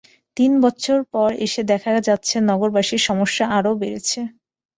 তিন 0.37 0.51
বছর 0.63 0.97
পর 1.13 1.29
এসে 1.45 1.61
দেখা 1.71 1.91
যাচ্ছে 1.99 2.35
নগরবাসীর 2.49 3.01
সমস্যা 3.07 3.45
আরও 3.57 3.71
বেড়েছে। 3.81 4.19